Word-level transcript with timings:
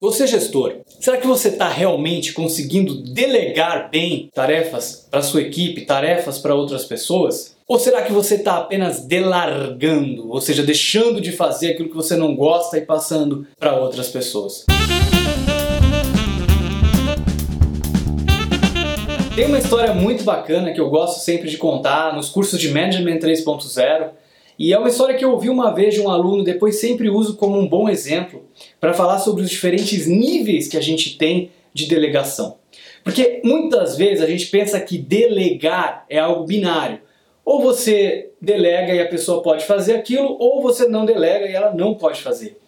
Você 0.00 0.28
gestor, 0.28 0.76
será 1.00 1.16
que 1.16 1.26
você 1.26 1.48
está 1.48 1.68
realmente 1.68 2.32
conseguindo 2.32 3.02
delegar 3.02 3.90
bem 3.90 4.30
tarefas 4.32 5.08
para 5.10 5.22
sua 5.22 5.42
equipe, 5.42 5.84
tarefas 5.84 6.38
para 6.38 6.54
outras 6.54 6.84
pessoas? 6.84 7.56
Ou 7.66 7.80
será 7.80 8.02
que 8.02 8.12
você 8.12 8.36
está 8.36 8.58
apenas 8.58 9.00
delargando, 9.00 10.30
ou 10.30 10.40
seja, 10.40 10.62
deixando 10.62 11.20
de 11.20 11.32
fazer 11.32 11.72
aquilo 11.72 11.88
que 11.88 11.96
você 11.96 12.14
não 12.14 12.36
gosta 12.36 12.78
e 12.78 12.82
passando 12.82 13.44
para 13.58 13.76
outras 13.76 14.08
pessoas? 14.08 14.64
Tem 19.34 19.46
uma 19.46 19.58
história 19.58 19.92
muito 19.92 20.22
bacana 20.22 20.72
que 20.72 20.80
eu 20.80 20.90
gosto 20.90 21.18
sempre 21.18 21.50
de 21.50 21.58
contar 21.58 22.14
nos 22.14 22.28
cursos 22.28 22.60
de 22.60 22.68
Management 22.68 23.18
3.0 23.18 24.10
e 24.58 24.72
é 24.72 24.78
uma 24.78 24.88
história 24.88 25.14
que 25.14 25.24
eu 25.24 25.30
ouvi 25.30 25.48
uma 25.48 25.72
vez 25.72 25.94
de 25.94 26.00
um 26.00 26.10
aluno, 26.10 26.42
depois 26.42 26.80
sempre 26.80 27.08
uso 27.08 27.36
como 27.36 27.56
um 27.56 27.68
bom 27.68 27.88
exemplo 27.88 28.44
para 28.80 28.92
falar 28.92 29.20
sobre 29.20 29.42
os 29.42 29.50
diferentes 29.50 30.06
níveis 30.06 30.66
que 30.66 30.76
a 30.76 30.80
gente 30.80 31.16
tem 31.16 31.50
de 31.72 31.86
delegação. 31.86 32.56
Porque 33.04 33.40
muitas 33.44 33.96
vezes 33.96 34.20
a 34.22 34.26
gente 34.26 34.46
pensa 34.46 34.80
que 34.80 34.98
delegar 34.98 36.04
é 36.10 36.18
algo 36.18 36.44
binário. 36.44 37.00
Ou 37.44 37.62
você 37.62 38.30
delega 38.42 38.92
e 38.92 39.00
a 39.00 39.08
pessoa 39.08 39.42
pode 39.42 39.64
fazer 39.64 39.94
aquilo, 39.94 40.36
ou 40.38 40.60
você 40.60 40.88
não 40.88 41.06
delega 41.06 41.46
e 41.46 41.54
ela 41.54 41.72
não 41.72 41.94
pode 41.94 42.20
fazer. 42.20 42.58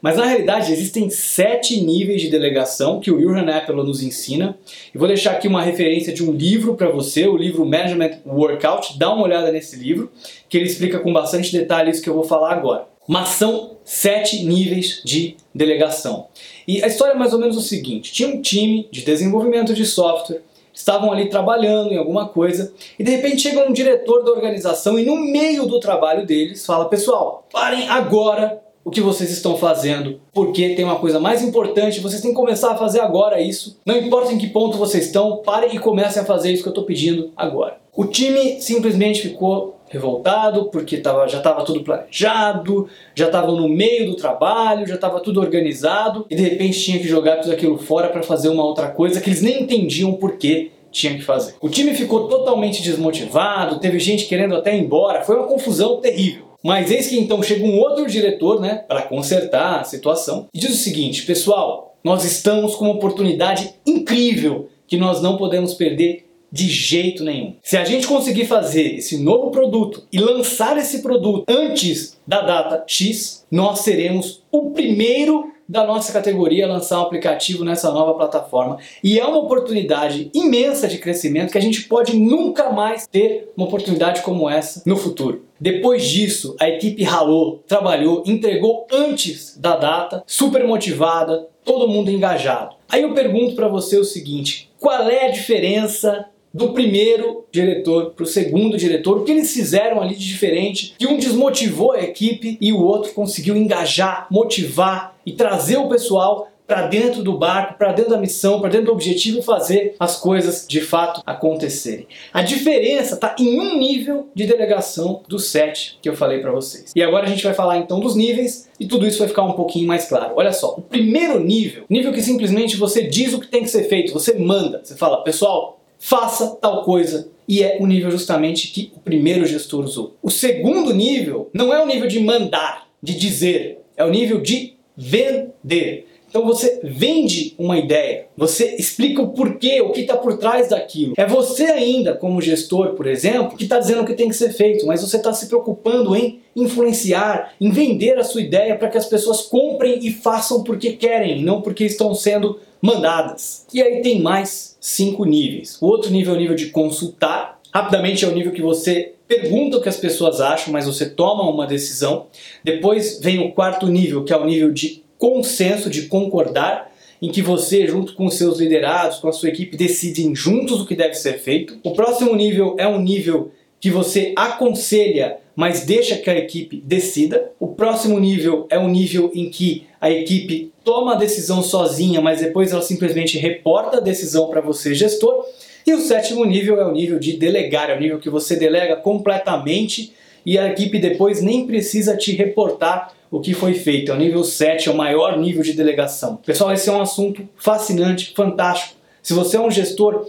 Mas 0.00 0.16
na 0.16 0.24
realidade 0.24 0.72
existem 0.72 1.10
sete 1.10 1.80
níveis 1.80 2.22
de 2.22 2.30
delegação 2.30 3.00
que 3.00 3.10
o 3.10 3.18
Johan 3.18 3.50
Appel 3.50 3.76
nos 3.76 4.02
ensina. 4.02 4.56
Eu 4.94 4.98
vou 4.98 5.08
deixar 5.08 5.32
aqui 5.32 5.48
uma 5.48 5.62
referência 5.62 6.12
de 6.12 6.22
um 6.22 6.32
livro 6.32 6.74
para 6.74 6.88
você, 6.88 7.26
o 7.26 7.36
livro 7.36 7.64
Management 7.64 8.20
Workout. 8.24 8.98
Dá 8.98 9.12
uma 9.12 9.24
olhada 9.24 9.50
nesse 9.50 9.76
livro, 9.76 10.10
que 10.48 10.56
ele 10.56 10.66
explica 10.66 11.00
com 11.00 11.12
bastante 11.12 11.50
detalhe 11.52 11.90
isso 11.90 12.02
que 12.02 12.08
eu 12.08 12.14
vou 12.14 12.24
falar 12.24 12.52
agora. 12.52 12.86
Mas 13.08 13.30
são 13.30 13.78
sete 13.84 14.44
níveis 14.44 15.00
de 15.04 15.36
delegação. 15.54 16.28
E 16.66 16.82
a 16.84 16.86
história 16.86 17.14
é 17.14 17.16
mais 17.16 17.32
ou 17.32 17.38
menos 17.38 17.56
o 17.56 17.62
seguinte: 17.62 18.12
tinha 18.12 18.28
um 18.28 18.40
time 18.40 18.86
de 18.92 19.02
desenvolvimento 19.02 19.74
de 19.74 19.84
software 19.84 20.42
estavam 20.78 21.10
ali 21.10 21.28
trabalhando 21.28 21.92
em 21.92 21.96
alguma 21.96 22.28
coisa 22.28 22.72
e 22.96 23.02
de 23.02 23.10
repente 23.10 23.42
chega 23.42 23.68
um 23.68 23.72
diretor 23.72 24.22
da 24.22 24.30
organização 24.30 24.96
e 24.96 25.04
no 25.04 25.16
meio 25.16 25.66
do 25.66 25.80
trabalho 25.80 26.24
deles 26.24 26.64
fala: 26.64 26.88
Pessoal, 26.88 27.48
parem 27.50 27.88
agora 27.88 28.62
o 28.88 28.90
que 28.90 29.02
vocês 29.02 29.30
estão 29.30 29.54
fazendo, 29.54 30.18
porque 30.32 30.70
tem 30.70 30.82
uma 30.82 30.96
coisa 30.96 31.20
mais 31.20 31.42
importante, 31.42 32.00
vocês 32.00 32.22
têm 32.22 32.30
que 32.30 32.36
começar 32.36 32.72
a 32.72 32.76
fazer 32.76 33.00
agora 33.00 33.38
isso. 33.38 33.78
Não 33.84 33.98
importa 33.98 34.32
em 34.32 34.38
que 34.38 34.46
ponto 34.46 34.78
vocês 34.78 35.04
estão, 35.04 35.42
parem 35.44 35.76
e 35.76 35.78
comecem 35.78 36.22
a 36.22 36.24
fazer 36.24 36.50
isso 36.52 36.62
que 36.62 36.68
eu 36.68 36.72
estou 36.72 36.84
pedindo 36.84 37.30
agora. 37.36 37.76
O 37.94 38.06
time 38.06 38.62
simplesmente 38.62 39.20
ficou 39.20 39.78
revoltado 39.90 40.70
porque 40.70 40.96
tava, 40.96 41.28
já 41.28 41.36
estava 41.36 41.64
tudo 41.64 41.84
planejado, 41.84 42.88
já 43.14 43.26
estavam 43.26 43.56
no 43.56 43.68
meio 43.68 44.06
do 44.06 44.16
trabalho, 44.16 44.86
já 44.86 44.94
estava 44.94 45.20
tudo 45.20 45.38
organizado 45.38 46.24
e 46.30 46.34
de 46.34 46.42
repente 46.42 46.80
tinha 46.82 46.98
que 46.98 47.06
jogar 47.06 47.36
tudo 47.40 47.52
aquilo 47.52 47.76
fora 47.76 48.08
para 48.08 48.22
fazer 48.22 48.48
uma 48.48 48.64
outra 48.64 48.88
coisa 48.88 49.20
que 49.20 49.28
eles 49.28 49.42
nem 49.42 49.64
entendiam 49.64 50.14
por 50.14 50.38
que 50.38 50.72
tinha 50.90 51.14
que 51.14 51.22
fazer. 51.22 51.56
O 51.60 51.68
time 51.68 51.92
ficou 51.92 52.26
totalmente 52.26 52.82
desmotivado, 52.82 53.80
teve 53.80 53.98
gente 53.98 54.24
querendo 54.24 54.56
até 54.56 54.74
ir 54.74 54.80
embora, 54.80 55.22
foi 55.22 55.36
uma 55.36 55.46
confusão 55.46 56.00
terrível. 56.00 56.47
Mas 56.62 56.90
eis 56.90 57.06
que 57.06 57.18
então 57.18 57.42
chega 57.42 57.64
um 57.64 57.78
outro 57.78 58.06
diretor, 58.06 58.60
né, 58.60 58.84
para 58.88 59.02
consertar 59.02 59.80
a 59.80 59.84
situação 59.84 60.46
e 60.52 60.58
diz 60.58 60.70
o 60.70 60.82
seguinte: 60.82 61.24
pessoal, 61.24 61.96
nós 62.02 62.24
estamos 62.24 62.74
com 62.74 62.86
uma 62.86 62.94
oportunidade 62.94 63.74
incrível 63.86 64.68
que 64.86 64.96
nós 64.96 65.22
não 65.22 65.36
podemos 65.36 65.74
perder 65.74 66.27
de 66.50 66.68
jeito 66.68 67.22
nenhum. 67.24 67.56
Se 67.62 67.76
a 67.76 67.84
gente 67.84 68.06
conseguir 68.06 68.46
fazer 68.46 68.96
esse 68.96 69.22
novo 69.22 69.50
produto 69.50 70.04
e 70.12 70.18
lançar 70.18 70.76
esse 70.78 71.02
produto 71.02 71.44
antes 71.48 72.18
da 72.26 72.40
data 72.40 72.84
X, 72.86 73.46
nós 73.50 73.80
seremos 73.80 74.42
o 74.50 74.70
primeiro 74.70 75.52
da 75.68 75.86
nossa 75.86 76.12
categoria 76.12 76.66
lançar 76.66 76.98
um 76.98 77.02
aplicativo 77.02 77.62
nessa 77.62 77.92
nova 77.92 78.14
plataforma. 78.14 78.78
E 79.04 79.20
é 79.20 79.24
uma 79.24 79.38
oportunidade 79.38 80.30
imensa 80.34 80.88
de 80.88 80.96
crescimento 80.96 81.52
que 81.52 81.58
a 81.58 81.62
gente 81.62 81.82
pode 81.82 82.16
nunca 82.16 82.72
mais 82.72 83.06
ter 83.06 83.52
uma 83.54 83.66
oportunidade 83.66 84.22
como 84.22 84.48
essa 84.48 84.82
no 84.86 84.96
futuro. 84.96 85.44
Depois 85.60 86.06
disso, 86.06 86.56
a 86.58 86.68
equipe 86.68 87.02
ralou, 87.02 87.62
trabalhou, 87.66 88.22
entregou 88.26 88.86
antes 88.90 89.58
da 89.58 89.76
data, 89.76 90.22
super 90.26 90.66
motivada, 90.66 91.46
todo 91.64 91.88
mundo 91.88 92.10
engajado. 92.10 92.76
Aí 92.88 93.02
eu 93.02 93.12
pergunto 93.12 93.54
para 93.54 93.68
você 93.68 93.98
o 93.98 94.04
seguinte: 94.04 94.70
qual 94.80 95.10
é 95.10 95.26
a 95.26 95.30
diferença 95.30 96.26
do 96.58 96.72
primeiro 96.72 97.44
diretor 97.50 98.10
para 98.10 98.24
o 98.24 98.26
segundo 98.26 98.76
diretor, 98.76 99.18
o 99.18 99.24
que 99.24 99.30
eles 99.30 99.52
fizeram 99.54 100.02
ali 100.02 100.14
de 100.14 100.26
diferente, 100.26 100.94
que 100.98 101.06
um 101.06 101.16
desmotivou 101.16 101.92
a 101.92 102.02
equipe 102.02 102.58
e 102.60 102.72
o 102.72 102.82
outro 102.82 103.12
conseguiu 103.12 103.56
engajar, 103.56 104.26
motivar 104.30 105.16
e 105.24 105.32
trazer 105.32 105.76
o 105.76 105.88
pessoal 105.88 106.50
para 106.68 106.86
dentro 106.86 107.22
do 107.22 107.38
barco, 107.38 107.78
para 107.78 107.92
dentro 107.92 108.10
da 108.10 108.18
missão, 108.18 108.60
para 108.60 108.68
dentro 108.68 108.88
do 108.88 108.92
objetivo 108.92 109.40
fazer 109.40 109.94
as 109.98 110.20
coisas 110.20 110.66
de 110.68 110.82
fato 110.82 111.22
acontecerem. 111.24 112.06
A 112.30 112.42
diferença 112.42 113.14
está 113.14 113.34
em 113.38 113.58
um 113.58 113.78
nível 113.78 114.28
de 114.34 114.46
delegação 114.46 115.22
dos 115.26 115.46
sete 115.46 115.98
que 116.02 116.08
eu 116.08 116.14
falei 116.14 116.40
para 116.40 116.52
vocês. 116.52 116.92
E 116.94 117.02
agora 117.02 117.24
a 117.24 117.28
gente 117.28 117.42
vai 117.42 117.54
falar 117.54 117.78
então 117.78 117.98
dos 117.98 118.14
níveis 118.14 118.68
e 118.78 118.86
tudo 118.86 119.06
isso 119.06 119.20
vai 119.20 119.28
ficar 119.28 119.44
um 119.44 119.54
pouquinho 119.54 119.86
mais 119.86 120.06
claro. 120.06 120.34
Olha 120.36 120.52
só, 120.52 120.74
o 120.76 120.82
primeiro 120.82 121.40
nível, 121.40 121.84
nível 121.88 122.12
que 122.12 122.20
simplesmente 122.20 122.76
você 122.76 123.06
diz 123.06 123.32
o 123.32 123.40
que 123.40 123.46
tem 123.46 123.62
que 123.62 123.70
ser 123.70 123.84
feito, 123.84 124.12
você 124.12 124.38
manda, 124.38 124.82
você 124.84 124.94
fala, 124.94 125.24
pessoal, 125.24 125.77
faça 125.98 126.56
tal 126.60 126.84
coisa. 126.84 127.30
E 127.46 127.62
é 127.62 127.78
o 127.80 127.86
nível 127.86 128.10
justamente 128.10 128.68
que 128.68 128.92
o 128.94 129.00
primeiro 129.00 129.46
gestor 129.46 129.84
usou. 129.84 130.16
O 130.22 130.30
segundo 130.30 130.94
nível 130.94 131.50
não 131.52 131.72
é 131.72 131.82
o 131.82 131.86
nível 131.86 132.06
de 132.06 132.20
mandar, 132.20 132.88
de 133.02 133.18
dizer, 133.18 133.80
é 133.96 134.04
o 134.04 134.10
nível 134.10 134.40
de 134.40 134.74
vender. 134.96 136.06
Então 136.28 136.44
você 136.44 136.80
vende 136.84 137.54
uma 137.58 137.78
ideia, 137.78 138.26
você 138.36 138.76
explica 138.76 139.22
o 139.22 139.28
porquê, 139.28 139.80
o 139.80 139.92
que 139.92 140.02
está 140.02 140.14
por 140.14 140.36
trás 140.36 140.68
daquilo. 140.68 141.14
É 141.16 141.26
você 141.26 141.64
ainda, 141.64 142.14
como 142.14 142.42
gestor, 142.42 142.90
por 142.94 143.06
exemplo, 143.06 143.56
que 143.56 143.64
está 143.64 143.78
dizendo 143.78 144.02
o 144.02 144.04
que 144.04 144.12
tem 144.12 144.28
que 144.28 144.36
ser 144.36 144.52
feito, 144.52 144.86
mas 144.86 145.00
você 145.00 145.16
está 145.16 145.32
se 145.32 145.46
preocupando 145.46 146.14
em 146.14 146.40
influenciar, 146.54 147.54
em 147.58 147.70
vender 147.70 148.18
a 148.18 148.24
sua 148.24 148.42
ideia 148.42 148.76
para 148.76 148.88
que 148.88 148.98
as 148.98 149.06
pessoas 149.06 149.40
comprem 149.40 150.00
e 150.02 150.12
façam 150.12 150.62
porque 150.62 150.92
querem, 150.92 151.42
não 151.42 151.62
porque 151.62 151.84
estão 151.84 152.14
sendo 152.14 152.60
mandadas. 152.80 153.66
E 153.72 153.82
aí 153.82 154.02
tem 154.02 154.20
mais 154.20 154.76
cinco 154.80 155.24
níveis. 155.24 155.78
O 155.80 155.86
outro 155.86 156.10
nível 156.10 156.34
é 156.34 156.36
o 156.36 156.40
nível 156.40 156.56
de 156.56 156.66
consultar. 156.66 157.60
Rapidamente 157.72 158.24
é 158.24 158.28
o 158.28 158.34
nível 158.34 158.52
que 158.52 158.62
você 158.62 159.14
pergunta 159.26 159.76
o 159.76 159.80
que 159.80 159.88
as 159.88 159.98
pessoas 159.98 160.40
acham, 160.40 160.72
mas 160.72 160.86
você 160.86 161.08
toma 161.08 161.48
uma 161.48 161.66
decisão. 161.66 162.26
Depois 162.64 163.20
vem 163.20 163.38
o 163.40 163.52
quarto 163.52 163.86
nível, 163.86 164.24
que 164.24 164.32
é 164.32 164.36
o 164.36 164.46
nível 164.46 164.72
de 164.72 165.02
consenso, 165.18 165.90
de 165.90 166.02
concordar, 166.02 166.90
em 167.20 167.30
que 167.30 167.42
você, 167.42 167.86
junto 167.86 168.14
com 168.14 168.30
seus 168.30 168.58
liderados, 168.58 169.18
com 169.18 169.28
a 169.28 169.32
sua 169.32 169.48
equipe, 169.48 169.76
decidem 169.76 170.34
juntos 170.34 170.80
o 170.80 170.86
que 170.86 170.94
deve 170.94 171.14
ser 171.14 171.38
feito. 171.38 171.78
O 171.82 171.90
próximo 171.90 172.34
nível 172.34 172.76
é 172.78 172.86
um 172.86 173.00
nível 173.00 173.50
que 173.80 173.90
você 173.90 174.32
aconselha, 174.36 175.38
mas 175.54 175.84
deixa 175.84 176.16
que 176.16 176.30
a 176.30 176.36
equipe 176.36 176.80
decida. 176.84 177.50
O 177.58 177.68
próximo 177.68 178.18
nível 178.18 178.66
é 178.70 178.78
um 178.78 178.88
nível 178.88 179.30
em 179.34 179.50
que 179.50 179.86
a 180.00 180.10
equipe 180.10 180.72
toma 180.88 181.12
a 181.12 181.16
decisão 181.16 181.62
sozinha, 181.62 182.18
mas 182.18 182.40
depois 182.40 182.72
ela 182.72 182.80
simplesmente 182.80 183.36
reporta 183.36 183.98
a 183.98 184.00
decisão 184.00 184.48
para 184.48 184.62
você, 184.62 184.94
gestor. 184.94 185.44
E 185.86 185.92
o 185.92 186.00
sétimo 186.00 186.46
nível 186.46 186.80
é 186.80 186.86
o 186.86 186.92
nível 186.92 187.18
de 187.18 187.34
delegar, 187.34 187.90
é 187.90 187.94
o 187.94 188.00
nível 188.00 188.18
que 188.18 188.30
você 188.30 188.56
delega 188.56 188.96
completamente 188.96 190.14
e 190.46 190.56
a 190.56 190.66
equipe 190.66 190.98
depois 190.98 191.42
nem 191.42 191.66
precisa 191.66 192.16
te 192.16 192.32
reportar 192.32 193.12
o 193.30 193.38
que 193.38 193.52
foi 193.52 193.74
feito. 193.74 194.10
É 194.10 194.14
o 194.14 194.18
nível 194.18 194.42
7, 194.42 194.88
é 194.88 194.90
o 194.90 194.96
maior 194.96 195.36
nível 195.36 195.62
de 195.62 195.74
delegação. 195.74 196.36
Pessoal, 196.36 196.72
esse 196.72 196.88
é 196.88 196.92
um 196.92 197.02
assunto 197.02 197.46
fascinante, 197.58 198.32
fantástico. 198.34 198.94
Se 199.22 199.34
você 199.34 199.58
é 199.58 199.60
um 199.60 199.70
gestor 199.70 200.26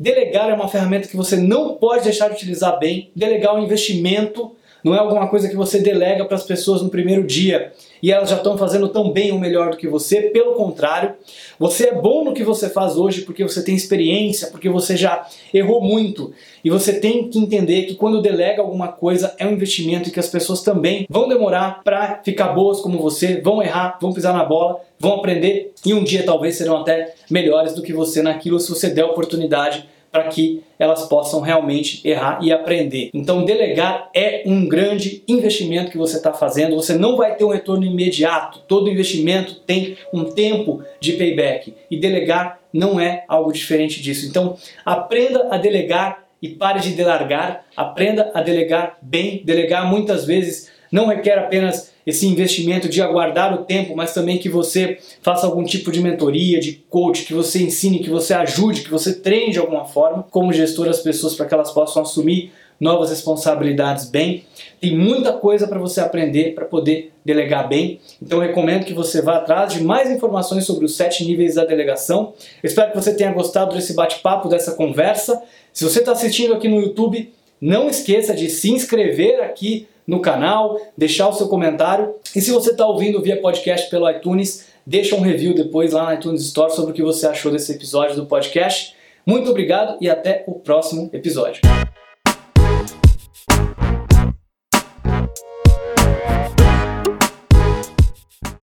Delegar 0.00 0.48
é 0.48 0.54
uma 0.54 0.68
ferramenta 0.68 1.08
que 1.08 1.16
você 1.16 1.36
não 1.36 1.74
pode 1.74 2.04
deixar 2.04 2.28
de 2.28 2.34
utilizar 2.34 2.78
bem. 2.78 3.10
Delegar 3.16 3.56
é 3.56 3.58
um 3.58 3.64
investimento, 3.64 4.52
não 4.84 4.94
é 4.94 4.98
alguma 4.98 5.28
coisa 5.28 5.48
que 5.48 5.56
você 5.56 5.80
delega 5.80 6.24
para 6.24 6.36
as 6.36 6.44
pessoas 6.44 6.82
no 6.82 6.88
primeiro 6.88 7.26
dia 7.26 7.72
e 8.02 8.12
elas 8.12 8.30
já 8.30 8.36
estão 8.36 8.56
fazendo 8.56 8.88
tão 8.88 9.10
bem 9.10 9.32
ou 9.32 9.38
melhor 9.38 9.70
do 9.70 9.76
que 9.76 9.88
você. 9.88 10.22
Pelo 10.22 10.54
contrário, 10.54 11.14
você 11.58 11.88
é 11.88 11.94
bom 11.94 12.24
no 12.24 12.32
que 12.32 12.44
você 12.44 12.68
faz 12.68 12.96
hoje 12.96 13.22
porque 13.22 13.42
você 13.42 13.62
tem 13.62 13.74
experiência, 13.74 14.48
porque 14.48 14.68
você 14.68 14.96
já 14.96 15.26
errou 15.52 15.80
muito. 15.80 16.32
E 16.64 16.70
você 16.70 17.00
tem 17.00 17.28
que 17.28 17.38
entender 17.38 17.82
que 17.84 17.94
quando 17.94 18.22
delega 18.22 18.62
alguma 18.62 18.88
coisa 18.88 19.34
é 19.38 19.46
um 19.46 19.52
investimento 19.52 20.08
e 20.08 20.12
que 20.12 20.20
as 20.20 20.28
pessoas 20.28 20.62
também 20.62 21.06
vão 21.10 21.28
demorar 21.28 21.82
para 21.82 22.20
ficar 22.24 22.48
boas 22.48 22.80
como 22.80 22.98
você, 22.98 23.40
vão 23.40 23.62
errar, 23.62 23.98
vão 24.00 24.12
pisar 24.12 24.32
na 24.32 24.44
bola, 24.44 24.80
vão 24.98 25.14
aprender 25.14 25.72
e 25.84 25.94
um 25.94 26.04
dia 26.04 26.24
talvez 26.24 26.56
serão 26.56 26.78
até 26.78 27.14
melhores 27.30 27.72
do 27.74 27.82
que 27.82 27.92
você 27.92 28.22
naquilo 28.22 28.60
se 28.60 28.68
você 28.68 28.88
der 28.88 29.04
oportunidade 29.04 29.88
para 30.18 30.28
que 30.28 30.64
elas 30.80 31.06
possam 31.06 31.40
realmente 31.40 32.00
errar 32.06 32.40
e 32.42 32.50
aprender. 32.50 33.10
Então, 33.14 33.44
delegar 33.44 34.10
é 34.12 34.42
um 34.46 34.66
grande 34.66 35.22
investimento 35.28 35.92
que 35.92 35.98
você 35.98 36.16
está 36.16 36.32
fazendo. 36.32 36.74
Você 36.74 36.94
não 36.94 37.16
vai 37.16 37.36
ter 37.36 37.44
um 37.44 37.50
retorno 37.50 37.84
imediato. 37.84 38.60
Todo 38.66 38.90
investimento 38.90 39.60
tem 39.60 39.96
um 40.12 40.24
tempo 40.24 40.82
de 40.98 41.12
payback 41.12 41.72
e 41.88 41.96
delegar 41.96 42.58
não 42.72 42.98
é 42.98 43.24
algo 43.28 43.52
diferente 43.52 44.02
disso. 44.02 44.26
Então, 44.26 44.56
aprenda 44.84 45.48
a 45.52 45.56
delegar 45.56 46.24
e 46.42 46.48
pare 46.48 46.80
de 46.80 46.90
delargar. 46.90 47.64
Aprenda 47.76 48.32
a 48.34 48.42
delegar 48.42 48.98
bem. 49.00 49.42
Delegar 49.44 49.88
muitas 49.88 50.24
vezes 50.24 50.68
não 50.90 51.06
requer 51.06 51.38
apenas 51.38 51.92
esse 52.08 52.26
investimento 52.26 52.88
de 52.88 53.02
aguardar 53.02 53.52
o 53.52 53.64
tempo, 53.64 53.94
mas 53.94 54.14
também 54.14 54.38
que 54.38 54.48
você 54.48 54.96
faça 55.20 55.46
algum 55.46 55.62
tipo 55.62 55.92
de 55.92 56.00
mentoria, 56.00 56.58
de 56.58 56.82
coach, 56.88 57.24
que 57.24 57.34
você 57.34 57.62
ensine, 57.62 57.98
que 57.98 58.08
você 58.08 58.32
ajude, 58.32 58.80
que 58.80 58.90
você 58.90 59.12
treine 59.12 59.52
de 59.52 59.58
alguma 59.58 59.84
forma 59.84 60.24
como 60.30 60.50
gestor 60.50 60.88
as 60.88 61.00
pessoas 61.00 61.34
para 61.34 61.44
que 61.44 61.52
elas 61.52 61.70
possam 61.70 62.00
assumir 62.00 62.50
novas 62.80 63.10
responsabilidades 63.10 64.08
bem. 64.08 64.44
Tem 64.80 64.96
muita 64.96 65.34
coisa 65.34 65.68
para 65.68 65.78
você 65.78 66.00
aprender 66.00 66.54
para 66.54 66.64
poder 66.64 67.12
delegar 67.22 67.68
bem. 67.68 68.00
Então 68.22 68.38
recomendo 68.38 68.86
que 68.86 68.94
você 68.94 69.20
vá 69.20 69.36
atrás 69.36 69.74
de 69.74 69.84
mais 69.84 70.10
informações 70.10 70.64
sobre 70.64 70.86
os 70.86 70.96
sete 70.96 71.26
níveis 71.26 71.56
da 71.56 71.66
delegação. 71.66 72.32
espero 72.64 72.90
que 72.90 72.96
você 72.96 73.12
tenha 73.12 73.32
gostado 73.32 73.74
desse 73.74 73.92
bate-papo, 73.92 74.48
dessa 74.48 74.72
conversa. 74.72 75.42
Se 75.74 75.84
você 75.84 75.98
está 75.98 76.12
assistindo 76.12 76.54
aqui 76.54 76.68
no 76.68 76.80
YouTube, 76.80 77.30
não 77.60 77.86
esqueça 77.90 78.34
de 78.34 78.48
se 78.48 78.70
inscrever 78.70 79.42
aqui 79.42 79.86
no 80.08 80.20
canal, 80.20 80.80
deixar 80.96 81.28
o 81.28 81.34
seu 81.34 81.48
comentário. 81.48 82.14
E 82.34 82.40
se 82.40 82.50
você 82.50 82.70
está 82.70 82.86
ouvindo 82.86 83.20
via 83.20 83.38
podcast 83.38 83.90
pelo 83.90 84.10
iTunes, 84.10 84.66
deixa 84.86 85.14
um 85.14 85.20
review 85.20 85.54
depois 85.54 85.92
lá 85.92 86.06
no 86.06 86.14
iTunes 86.14 86.42
Store 86.42 86.72
sobre 86.72 86.92
o 86.92 86.94
que 86.94 87.02
você 87.02 87.26
achou 87.26 87.52
desse 87.52 87.70
episódio 87.72 88.16
do 88.16 88.24
podcast. 88.24 88.96
Muito 89.26 89.50
obrigado 89.50 89.98
e 90.00 90.08
até 90.08 90.44
o 90.46 90.54
próximo 90.54 91.10
episódio. 91.12 91.60